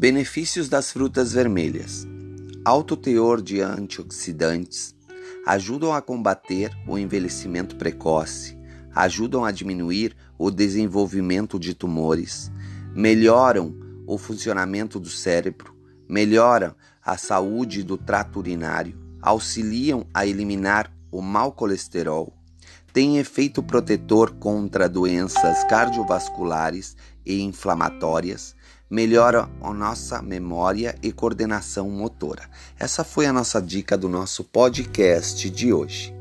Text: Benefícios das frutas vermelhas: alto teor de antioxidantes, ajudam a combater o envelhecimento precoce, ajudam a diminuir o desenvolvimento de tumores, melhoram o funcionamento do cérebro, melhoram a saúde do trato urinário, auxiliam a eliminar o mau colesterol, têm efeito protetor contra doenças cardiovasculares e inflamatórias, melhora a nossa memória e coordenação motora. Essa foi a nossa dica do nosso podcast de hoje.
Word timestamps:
Benefícios 0.00 0.70
das 0.70 0.90
frutas 0.90 1.34
vermelhas: 1.34 2.08
alto 2.64 2.96
teor 2.96 3.42
de 3.42 3.60
antioxidantes, 3.60 4.96
ajudam 5.46 5.92
a 5.92 6.00
combater 6.00 6.70
o 6.88 6.96
envelhecimento 6.96 7.76
precoce, 7.76 8.56
ajudam 8.94 9.44
a 9.44 9.50
diminuir 9.50 10.16
o 10.38 10.50
desenvolvimento 10.50 11.58
de 11.58 11.74
tumores, 11.74 12.50
melhoram 12.94 13.78
o 14.06 14.16
funcionamento 14.16 14.98
do 14.98 15.10
cérebro, 15.10 15.76
melhoram 16.08 16.74
a 17.04 17.18
saúde 17.18 17.82
do 17.82 17.98
trato 17.98 18.38
urinário, 18.38 18.98
auxiliam 19.20 20.06
a 20.14 20.24
eliminar 20.24 20.90
o 21.12 21.20
mau 21.20 21.52
colesterol, 21.52 22.32
têm 22.92 23.18
efeito 23.18 23.62
protetor 23.62 24.32
contra 24.32 24.88
doenças 24.88 25.64
cardiovasculares 25.64 26.96
e 27.24 27.40
inflamatórias, 27.42 28.54
melhora 28.88 29.48
a 29.62 29.72
nossa 29.72 30.20
memória 30.20 30.96
e 31.02 31.12
coordenação 31.12 31.88
motora. 31.88 32.48
Essa 32.78 33.04
foi 33.04 33.26
a 33.26 33.32
nossa 33.32 33.60
dica 33.60 33.96
do 33.96 34.08
nosso 34.08 34.44
podcast 34.44 35.48
de 35.48 35.72
hoje. 35.72 36.19